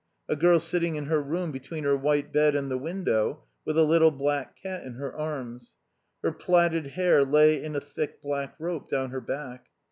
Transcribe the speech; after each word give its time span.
A 0.27 0.35
girl 0.35 0.59
sitting 0.59 0.95
in 0.95 1.05
her 1.05 1.21
room 1.21 1.51
between 1.51 1.83
her 1.83 1.95
white 1.95 2.33
bed 2.33 2.55
and 2.55 2.71
the 2.71 2.77
window 2.79 3.43
with 3.65 3.77
a 3.77 3.83
little 3.83 4.09
black 4.09 4.55
cat 4.57 4.83
in 4.83 4.93
her 4.95 5.15
arms. 5.15 5.75
Her 6.23 6.31
platted 6.31 6.87
hair 6.97 7.23
lay 7.23 7.63
in 7.63 7.75
a 7.75 7.81
thick 7.81 8.19
black 8.19 8.55
rope 8.57 8.89
down 8.89 9.11
her 9.11 9.21
back. 9.21 9.67